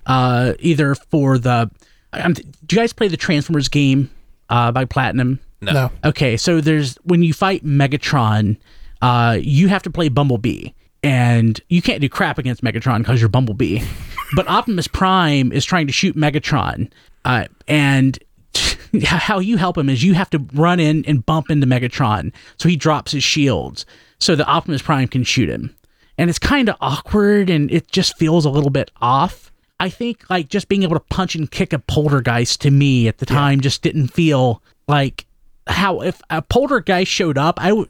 [0.07, 1.69] uh, either for the.
[2.13, 4.09] Um, do you guys play the Transformers game
[4.49, 5.39] uh, by Platinum?
[5.61, 5.71] No.
[5.71, 5.91] No.
[6.03, 8.57] Okay, so there's when you fight Megatron,
[9.03, 10.69] uh, you have to play Bumblebee,
[11.03, 13.81] and you can't do crap against Megatron because you're Bumblebee.
[14.35, 16.91] but Optimus Prime is trying to shoot Megatron,
[17.23, 18.17] uh, and
[19.05, 22.67] how you help him is you have to run in and bump into Megatron, so
[22.69, 23.85] he drops his shields,
[24.19, 25.75] so the Optimus Prime can shoot him.
[26.17, 29.51] And it's kind of awkward, and it just feels a little bit off.
[29.79, 33.17] I think like just being able to punch and kick a poltergeist to me at
[33.17, 35.25] the time just didn't feel like
[35.67, 37.89] how if a poltergeist showed up, I would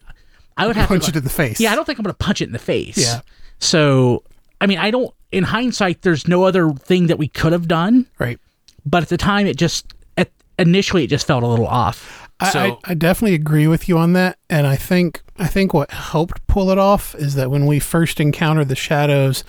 [0.56, 1.60] I would have Punch to it in the face.
[1.60, 2.97] yeah, I don't think I'm going to punch it in the face.
[2.97, 3.21] Yeah.
[3.60, 4.24] So,
[4.62, 5.13] I mean, I don't.
[5.32, 8.38] In hindsight, there's no other thing that we could have done, Right.
[8.86, 9.93] but at the time, it just
[10.62, 12.30] initially it just felt a little off.
[12.39, 15.74] I, So- I, I definitely agree with you on that, and I think I think
[15.74, 19.43] what helped pull it off is that when we first encountered the shadows,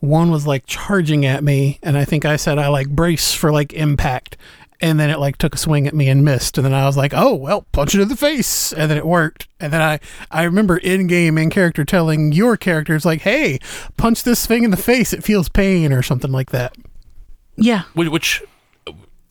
[0.00, 3.50] one was like charging at me, and I think I said I like brace for
[3.50, 4.36] like impact,
[4.80, 6.96] and then it like took a swing at me and missed, and then I was
[6.96, 9.98] like, oh well, punch it in the face, and then it worked, and then I
[10.30, 13.58] I remember in game in character telling your characters like, hey,
[13.96, 16.76] punch this thing in the face, it feels pain or something like that.
[17.56, 18.42] Yeah, Which, which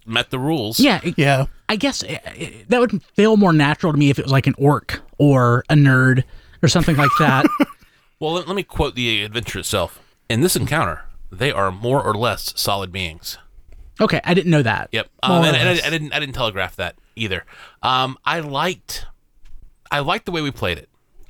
[0.05, 0.79] met the rules.
[0.79, 0.99] yeah.
[1.03, 4.23] it- Yeah, I guess eh, eh, that would feel more natural to me if it
[4.25, 6.23] was like an orc or a nerd
[6.63, 7.45] or something like that.
[8.17, 9.99] Well, let, let me quote the adventure itself.
[10.29, 13.37] In this encounter, they are more or less solid beings.
[13.99, 14.87] okay, I didn't know that.
[14.93, 15.09] Yep.
[15.21, 15.85] Um, and, and I.
[15.85, 17.43] I didn't I didn't telegraph that either.
[17.83, 19.05] Um, I liked
[19.91, 20.87] I liked the way we played it.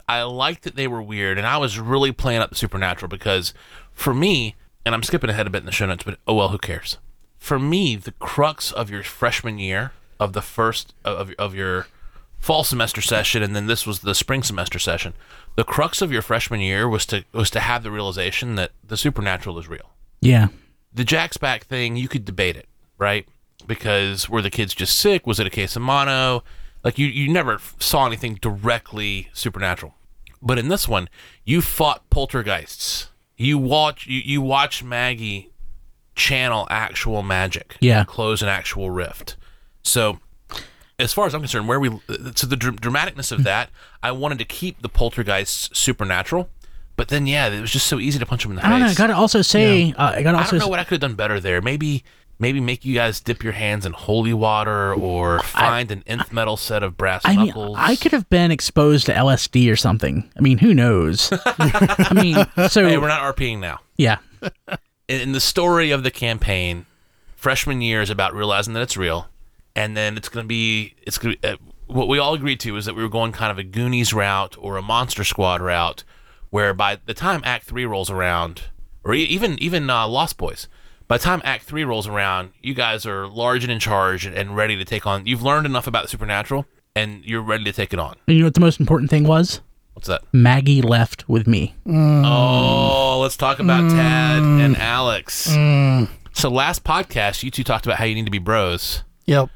[0.07, 3.51] I liked that they were weird, and I was really playing up the supernatural because
[3.91, 6.49] for me, and I'm skipping ahead a bit in the show notes, but oh well,
[6.49, 6.99] who cares?
[7.45, 11.85] For me, the crux of your freshman year of the first of of your
[12.39, 15.13] fall semester session, and then this was the spring semester session.
[15.55, 18.97] The crux of your freshman year was to was to have the realization that the
[18.97, 20.47] supernatural is real Yeah.
[20.91, 23.27] the Jack's back thing, you could debate it, right?
[23.67, 25.27] Because were the kids just sick?
[25.27, 26.43] Was it a case of mono?
[26.83, 29.93] Like you, you never saw anything directly supernatural.
[30.41, 31.09] But in this one,
[31.43, 33.11] you fought poltergeists.
[33.37, 35.51] You watch, you, you watch Maggie
[36.15, 37.77] channel actual magic.
[37.79, 37.99] Yeah.
[37.99, 39.35] and Close an actual rift.
[39.83, 40.19] So,
[40.97, 41.89] as far as I'm concerned, where we
[42.35, 43.69] so the dr- dramaticness of that,
[44.01, 46.49] I wanted to keep the poltergeists supernatural.
[46.97, 48.79] But then, yeah, it was just so easy to punch them in the I don't
[48.79, 48.85] know.
[48.87, 51.01] I gotta also say, uh, I gotta I also don't know what I could have
[51.01, 51.61] done better there.
[51.61, 52.05] Maybe
[52.39, 56.55] maybe make you guys dip your hands in holy water or find an nth metal
[56.57, 57.53] set of brass I mean.
[57.77, 60.29] I could have been exposed to LSD or something.
[60.37, 61.29] I mean, who knows?
[61.45, 63.79] I mean, so Hey, we're not RPing now.
[63.97, 64.17] yeah,
[65.07, 66.85] In, the story of the campaign,
[67.35, 69.29] freshman year is about realizing that it's real,
[69.75, 72.75] and then it's going to be it's going to uh, what we all agreed to
[72.77, 76.03] is that we were going kind of a Goonies route or a Monster Squad route,
[76.49, 78.63] where by the time Act Three rolls around,
[79.03, 80.67] or even even uh, Lost Boys,
[81.07, 84.55] by the time Act Three rolls around, you guys are large and in charge and
[84.55, 85.27] ready to take on.
[85.27, 86.65] You've learned enough about the supernatural,
[86.95, 88.15] and you're ready to take it on.
[88.27, 89.61] and you know what the most important thing was?
[89.95, 90.23] What's that?
[90.33, 91.73] Maggie left with me.
[91.87, 92.23] Mm.
[92.25, 93.91] Oh, let's talk about mm.
[93.91, 95.47] Tad and Alex.
[95.47, 96.09] Mm.
[96.33, 99.49] So last podcast, you two talked about how you need to be bros, yep.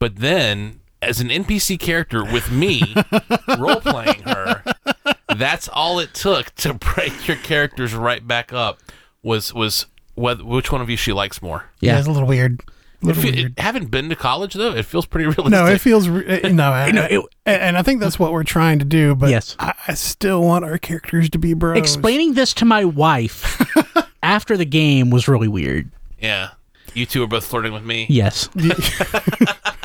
[0.00, 2.82] but then as an NPC character with me
[3.58, 4.64] role playing her,
[5.36, 8.80] that's all it took to break your characters right back up.
[9.22, 11.70] Was was wh- which one of you she likes more?
[11.80, 11.98] Yeah, Yeah.
[12.00, 12.60] it's a little weird.
[13.04, 13.52] A It little fe- weird.
[13.56, 14.74] it- haven't been to college though.
[14.74, 15.50] It feels pretty realistic.
[15.50, 18.44] No, it feels re- no, I, know, it- and and I think that's what we're
[18.44, 19.14] trying to do.
[19.14, 19.56] But Yes.
[19.58, 21.78] I, I still want our characters to be bros.
[21.78, 23.60] Explaining this to my wife
[24.22, 25.90] after the game was really weird.
[26.18, 26.50] yeah.
[26.96, 28.06] You two are both flirting with me.
[28.08, 28.48] Yes.
[28.56, 29.82] I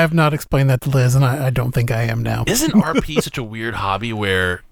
[0.00, 2.44] have not explained that to Liz, and I, I don't think I am now.
[2.46, 4.62] Isn't RP such a weird hobby where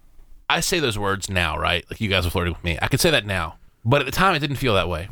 [0.48, 1.84] I say those words now, right?
[1.90, 2.78] Like you guys are flirting with me.
[2.80, 3.56] I could say that now.
[3.84, 5.08] But at the time, it didn't feel that way.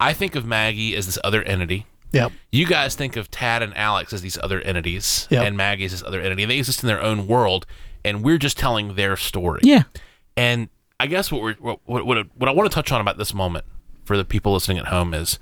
[0.00, 1.86] I think of Maggie as this other entity.
[2.12, 2.32] Yep.
[2.50, 5.44] You guys think of Tad and Alex as these other entities, Yep.
[5.46, 6.44] and Maggie as this other entity.
[6.44, 7.66] They exist in their own world,
[8.04, 9.60] and we're just telling their story.
[9.62, 9.82] Yeah.
[10.36, 13.16] And I guess what we're what what, what, what I want to touch on about
[13.18, 13.64] this moment
[14.04, 15.38] for the people listening at home is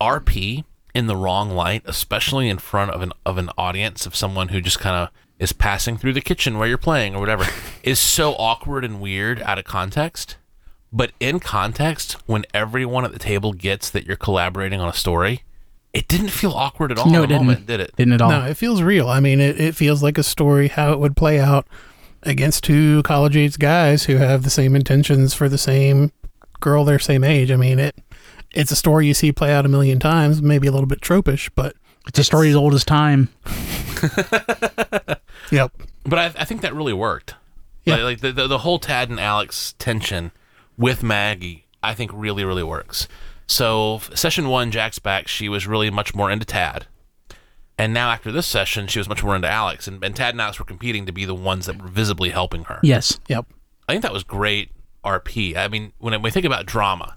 [0.00, 4.48] RP in the wrong light, especially in front of an of an audience of someone
[4.48, 7.46] who just kind of is passing through the kitchen where you're playing or whatever,
[7.82, 10.36] is so awkward and weird out of context.
[10.92, 15.42] But in context, when everyone at the table gets that you're collaborating on a story,
[15.94, 17.46] it didn't feel awkward at all No, it didn't.
[17.46, 17.96] moment, did it?
[17.96, 18.30] Didn't at all.
[18.30, 19.08] No, it feels real.
[19.08, 21.66] I mean, it, it feels like a story how it would play out
[22.24, 26.12] against two college age guys who have the same intentions for the same
[26.60, 27.50] girl their same age.
[27.50, 27.96] I mean, it
[28.52, 31.50] it's a story you see play out a million times, maybe a little bit tropish,
[31.54, 31.74] but
[32.06, 33.30] It's a story as old as time.
[35.50, 35.72] yep.
[36.04, 37.34] But I, I think that really worked.
[37.84, 37.94] Yeah.
[37.96, 40.32] Like, like the, the the whole Tad and Alex tension
[40.82, 43.08] with Maggie, I think really really works.
[43.46, 45.28] So session one, Jack's back.
[45.28, 46.86] She was really much more into Tad,
[47.78, 49.88] and now after this session, she was much more into Alex.
[49.88, 52.64] And, and Tad and Alex were competing to be the ones that were visibly helping
[52.64, 52.78] her.
[52.82, 53.18] Yes.
[53.28, 53.46] Yep.
[53.88, 54.70] I think that was great
[55.04, 55.56] RP.
[55.56, 57.16] I mean, when we think about drama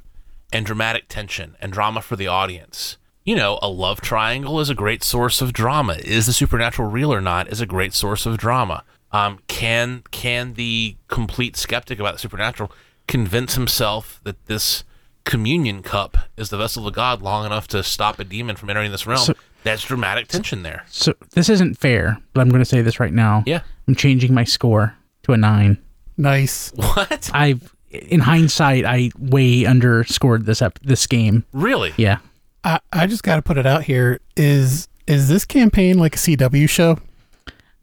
[0.51, 4.75] and dramatic tension and drama for the audience, you know, a love triangle is a
[4.75, 5.93] great source of drama.
[6.03, 7.47] Is the supernatural real or not?
[7.49, 8.83] Is a great source of drama.
[9.11, 12.71] Um, can can the complete skeptic about the supernatural
[13.07, 14.83] convince himself that this
[15.23, 18.91] communion cup is the vessel of God long enough to stop a demon from entering
[18.91, 19.25] this realm?
[19.25, 20.83] So- That's dramatic tension there.
[20.89, 23.43] So this isn't fair, but I'm going to say this right now.
[23.47, 23.61] Yeah.
[23.87, 25.77] I'm changing my score to a nine.
[26.17, 26.71] Nice.
[26.75, 27.29] What?
[27.33, 31.45] I've, in hindsight, I way underscored this up this game.
[31.51, 31.93] Really?
[31.97, 32.17] Yeah.
[32.63, 34.19] I, I just got to put it out here.
[34.37, 36.99] Is is this campaign like a CW show?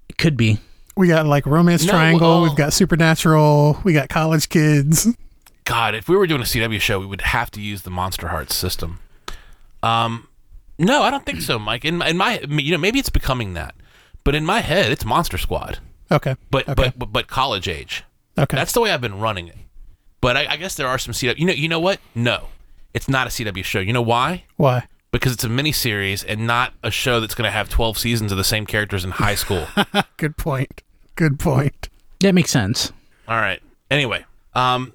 [0.09, 0.59] It could be.
[0.97, 2.27] We got like romance No, triangle.
[2.29, 2.43] oh.
[2.43, 3.81] We've got supernatural.
[3.85, 5.09] We got college kids.
[5.65, 8.29] God, if we were doing a CW show, we would have to use the Monster
[8.29, 8.99] Hearts system.
[9.83, 10.29] Um,
[10.79, 11.85] no, I don't think so, Mike.
[11.85, 13.75] In my, in my, you know, maybe it's becoming that,
[14.25, 15.79] but in my head, it's Monster Squad,
[16.11, 16.37] Okay.
[16.51, 16.75] but Okay.
[16.75, 18.05] but, but but college age.
[18.37, 18.57] Okay.
[18.57, 19.57] That's the way I've been running it.
[20.21, 21.39] But I, I guess there are some CW.
[21.39, 22.01] You know, you know what?
[22.15, 22.49] No,
[22.95, 23.81] it's not a CW show.
[23.81, 24.45] You know why?
[24.57, 24.87] why.
[25.13, 28.33] Because it's a mini series and not a show that's going to have twelve seasons
[28.33, 29.67] of the same characters in high school.
[30.17, 30.83] Good point.
[31.15, 31.89] Good point.
[32.21, 32.93] That makes sense.
[33.29, 33.61] All right.
[33.91, 34.95] Anyway, um,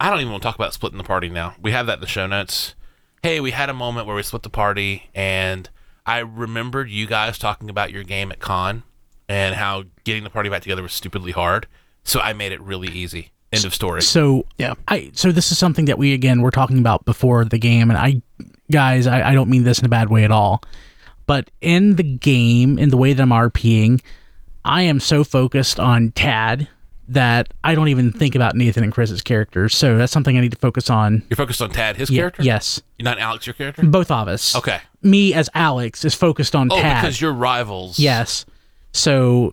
[0.00, 1.54] I don't even want to talk about splitting the party now.
[1.62, 2.74] We have that in the show notes.
[3.22, 5.70] Hey, we had a moment where we split the party, and
[6.04, 8.82] I remembered you guys talking about your game at con
[9.28, 11.66] and how getting the party back together was stupidly hard.
[12.02, 13.30] So I made it really easy.
[13.52, 14.02] End of story.
[14.02, 14.74] So Yeah.
[14.88, 17.96] I so this is something that we again were talking about before the game, and
[17.96, 18.20] I
[18.70, 20.62] guys, I, I don't mean this in a bad way at all,
[21.26, 24.00] but in the game, in the way that I'm RPing,
[24.64, 26.68] I am so focused on Tad
[27.06, 29.76] that I don't even think about Nathan and Chris's characters.
[29.76, 31.22] So that's something I need to focus on.
[31.28, 32.42] You're focused on Tad, his Ye- character.
[32.42, 33.84] Yes, You're not Alex, your character.
[33.84, 34.56] both of us.
[34.56, 34.80] Okay.
[35.02, 37.02] Me as Alex is focused on Oh, Tad.
[37.02, 37.98] because you're rivals.
[37.98, 38.46] Yes.
[38.92, 39.52] So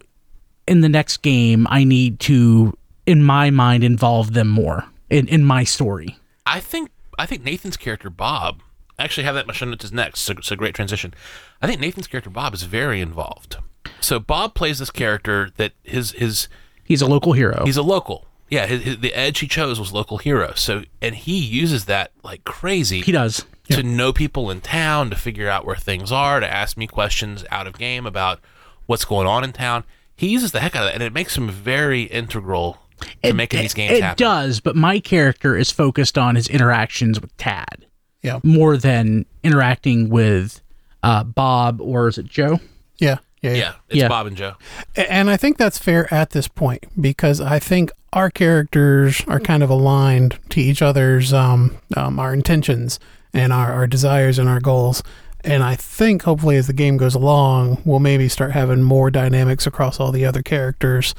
[0.65, 5.43] in the next game, I need to, in my mind, involve them more in, in
[5.43, 6.17] my story.
[6.45, 8.61] I think I think Nathan's character Bob.
[9.01, 10.21] Actually have that my show notes next.
[10.21, 11.13] So it's a great transition.
[11.61, 13.57] I think Nathan's character Bob is very involved.
[13.99, 16.47] So Bob plays this character that his his
[16.83, 17.63] He's a local hero.
[17.65, 18.27] he's a local.
[18.49, 20.53] Yeah, his, his, the edge he chose was local hero.
[20.55, 23.45] So and he uses that like crazy he does.
[23.69, 27.45] to know people in town, to figure out where things are, to ask me questions
[27.49, 28.39] out of game about
[28.87, 29.83] what's going on in town.
[30.15, 32.77] He uses the heck out of that, and it makes him very integral
[33.23, 34.17] to making these games it happen.
[34.23, 37.87] does, but my character is focused on his interactions with Tad
[38.21, 38.39] Yeah.
[38.43, 40.61] more than interacting with
[41.03, 42.59] uh, Bob or is it Joe?
[42.97, 43.17] Yeah.
[43.41, 43.53] Yeah.
[43.53, 44.07] Yeah, it's Yeah.
[44.07, 44.53] Bob and Joe.
[44.95, 49.63] And I think that's fair at this point because I think our characters are kind
[49.63, 52.99] of aligned to each other's um, um, our intentions
[53.33, 55.01] and our, our desires and our goals.
[55.43, 59.65] And I think hopefully as the game goes along, we'll maybe start having more dynamics
[59.65, 61.15] across all the other characters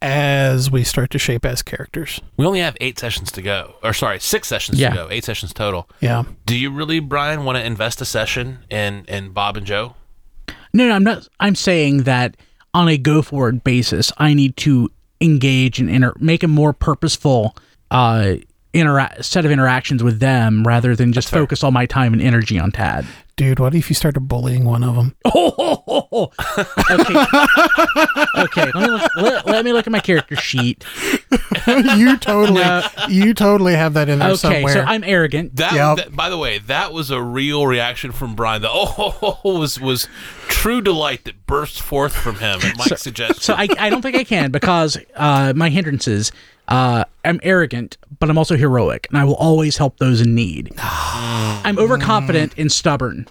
[0.00, 2.20] as we start to shape as characters.
[2.36, 4.90] We only have eight sessions to go, or sorry, six sessions Yeah.
[4.90, 5.08] to go.
[5.10, 5.88] Eight sessions total.
[6.00, 6.24] Yeah.
[6.46, 9.94] Do you really, Brian, want to invest a session in in Bob and Joe?
[10.72, 11.26] No, no, I'm not.
[11.40, 12.36] I'm saying that
[12.74, 17.56] on a go forward basis, I need to engage and inter- make a more purposeful
[17.90, 18.34] uh,
[18.74, 21.40] intera- set of interactions with them rather than just fair.
[21.42, 23.04] focus all my time and energy on Tad.
[23.38, 25.14] Dude, what if you started bullying one of them?
[25.24, 26.32] Oh,
[26.90, 27.14] okay.
[28.36, 28.70] okay.
[28.74, 30.84] Let me, look, let, let me look at my character sheet.
[31.96, 32.64] you totally,
[33.08, 34.72] you totally have that in there Okay, somewhere.
[34.72, 35.54] so I'm arrogant.
[35.54, 35.96] That, Yep.
[35.98, 38.60] that- by the way, that was a real reaction from Brian.
[38.62, 40.08] The oh was was
[40.48, 43.40] true delight that burst forth from him at Mike's suggestion.
[43.40, 46.32] So I, I don't think I can because uh, my hindrances.
[46.68, 50.72] Uh, I'm arrogant, but I'm also heroic, and I will always help those in need.
[50.78, 53.26] I'm overconfident and stubborn,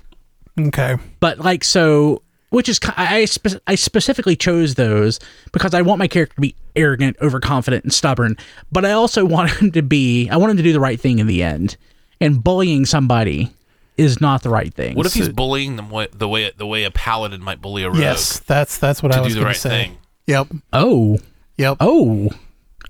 [0.59, 0.97] okay.
[1.19, 5.19] but like so, which is ki- I I, spe- I specifically chose those
[5.51, 8.37] because I want my character to be arrogant, overconfident, and stubborn.
[8.71, 10.29] But I also want him to be.
[10.29, 11.77] I want him to do the right thing in the end,
[12.19, 13.51] and bullying somebody
[13.97, 14.95] is not the right thing.
[14.95, 17.89] what if he's bullying them way, the way the way a paladin might bully a
[17.89, 19.69] rogue Yes, that's that's what I to was do the going right to say.
[19.69, 19.97] thing?
[20.27, 20.47] Yep.
[20.73, 21.17] Oh,
[21.57, 21.77] Yep.
[21.79, 22.29] oh,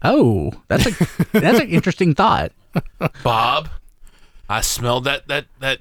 [0.04, 0.52] oh!
[0.68, 0.92] That's a
[1.40, 2.52] that's an interesting thought.
[3.24, 3.70] Bob,
[4.50, 5.80] I smelled that that that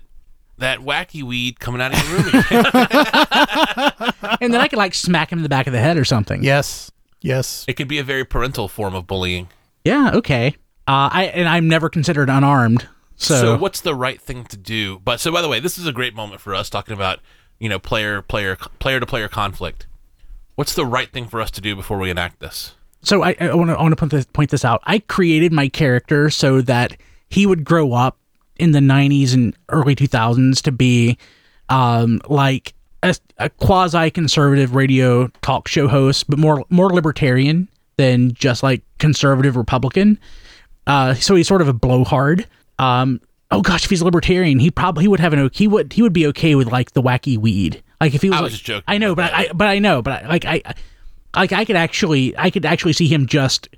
[0.59, 2.43] that wacky weed coming out of your room.
[4.41, 6.43] and then I could like smack him in the back of the head or something.
[6.43, 6.91] Yes.
[7.23, 7.65] Yes.
[7.67, 9.49] it could be a very parental form of bullying.
[9.85, 10.49] Yeah, okay.
[10.87, 12.89] Uh, I and I'm never considered unarmed.
[13.17, 15.01] So, So, what's the right thing to do?
[15.01, 17.21] But so, by the way, this is a great moment for us talking about
[17.59, 19.87] you know player player player to player conflict.
[20.55, 22.75] What's the right thing for us to do before we enact this?
[23.03, 24.81] So I, I want to I want to point this, point this out.
[24.85, 26.97] I created my character so that
[27.29, 28.17] he would grow up
[28.57, 31.19] in the 90s and early 2000s to be
[31.69, 38.33] um, like a, a quasi conservative radio talk show host, but more more libertarian than
[38.33, 40.19] just like conservative Republican.
[40.87, 42.47] Uh, so he's sort of a blowhard.
[42.79, 43.21] Um,
[43.51, 46.03] oh gosh, if he's a libertarian, he probably he would have an he would he
[46.03, 47.83] would be okay with like the wacky weed.
[48.01, 49.79] Like if he was, I was like- just joking I know, but I, but I
[49.79, 50.63] know, but I, like I,
[51.37, 53.69] like I could actually I could actually see him just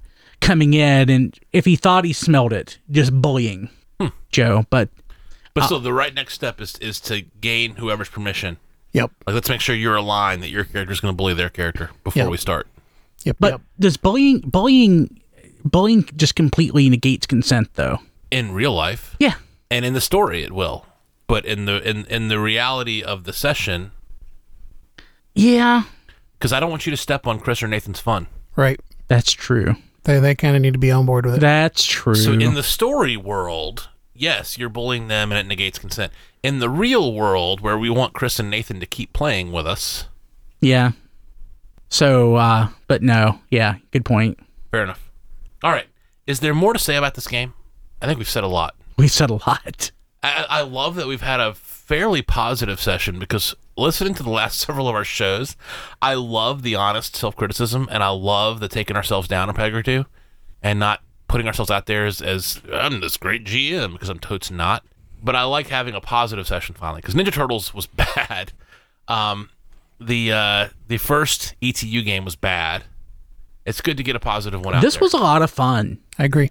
[0.40, 3.68] coming in and if he thought he smelled it, just bullying
[4.00, 4.08] Hmm.
[4.30, 4.64] Joe.
[4.70, 4.88] But
[5.54, 8.58] But still, the right next step is is to gain whoever's permission.
[8.92, 9.10] Yep.
[9.26, 12.22] Like, let's make sure you're aligned that your character's going to bully their character before
[12.22, 12.28] Yeah.
[12.28, 12.66] we start.
[13.24, 13.36] Yep.
[13.40, 13.60] but yep.
[13.80, 15.20] does bullying bullying
[15.64, 17.98] bullying just completely negates consent though?
[18.30, 19.34] In real life, Yeah.
[19.70, 20.86] and in the story, it will.
[21.26, 23.90] But in the in in the reality of the session,
[25.34, 25.82] Yeah,
[26.38, 28.26] because I don't want you to step on Chris or Nathan's fun.
[28.56, 28.80] Right.
[29.08, 29.76] that's true.
[30.04, 31.40] They they kind of need to be on board with it.
[31.40, 32.14] That's true.
[32.14, 36.12] So in the story world, yes, you're bullying them and it negates consent.
[36.42, 40.06] In the real world, where we want Chris and Nathan to keep playing with us,
[40.60, 40.92] yeah.
[41.88, 44.38] So uh but no, yeah, good point.
[44.70, 45.10] fair enough.
[45.62, 45.86] All right.
[46.26, 47.54] Is there more to say about this game?
[48.00, 48.74] I think we've said a lot.
[48.96, 49.90] We've said a lot.
[50.22, 51.54] I, I love that we've had a
[51.88, 55.56] fairly positive session because listening to the last several of our shows,
[56.02, 59.74] I love the honest self criticism and I love the taking ourselves down a peg
[59.74, 60.04] or two
[60.62, 64.50] and not putting ourselves out there as, as I'm this great GM because I'm totes
[64.50, 64.84] not.
[65.22, 67.86] But I like having a positive session finally because Ninja Turtles was
[68.16, 68.52] bad.
[69.08, 69.50] Um,
[70.00, 72.84] the uh, the first ETU game was bad.
[73.66, 75.00] It's good to get a positive one out This there.
[75.00, 75.98] was a lot of fun.
[76.18, 76.50] I agree.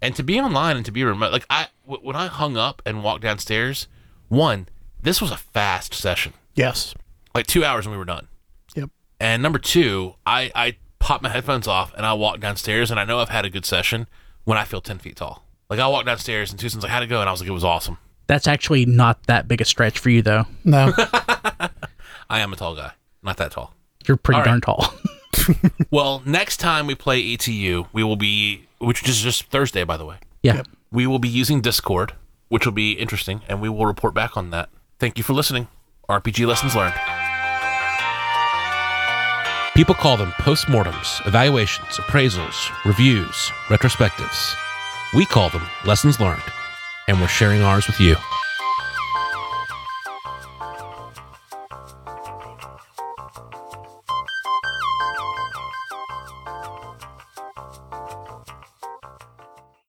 [0.00, 2.80] and to be online and to be remote like i w- when i hung up
[2.86, 3.88] and walked downstairs
[4.28, 4.68] one
[5.02, 6.94] this was a fast session Yes.
[7.34, 8.28] like two hours and we were done
[8.74, 8.90] Yep.
[9.20, 13.04] and number two i i pop my headphones off and i walk downstairs and i
[13.04, 14.06] know i've had a good session
[14.44, 17.06] when i feel 10 feet tall like i walk downstairs and susan's like how'd it
[17.06, 19.98] go and i was like it was awesome That's actually not that big a stretch
[19.98, 20.44] for you though.
[20.64, 20.92] No.
[22.30, 23.74] i am a tall guy not that tall
[24.06, 24.62] You're pretty All darn right.
[24.62, 24.94] tall.
[25.90, 30.04] well next time we play etu we will be which is just thursday by the
[30.04, 30.56] way yeah.
[30.56, 30.66] Yep.
[30.92, 32.12] we will be using discord
[32.48, 34.68] which will be interesting and we will report back on that.
[34.98, 35.68] Thank you for listening.
[36.08, 36.94] Rpg lessons learned.
[39.74, 44.54] People call them postmortems evaluations appraisals reviews retrospectives.
[45.14, 46.42] We call them lessons learned
[47.06, 48.16] and we're sharing ours with you